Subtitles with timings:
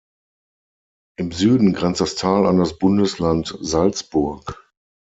[1.19, 4.59] Im Süden grenzt das Tal an das Bundesland Salzburg.